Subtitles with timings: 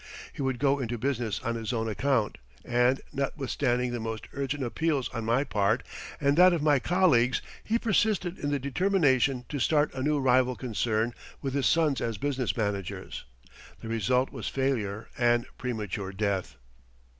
[0.33, 5.09] He would go into business on his own account, and, notwithstanding the most urgent appeals
[5.09, 5.83] on my part,
[6.19, 10.55] and that of my colleagues, he persisted in the determination to start a new rival
[10.55, 13.25] concern with his sons as business managers.
[13.81, 16.55] The result was failure and premature death.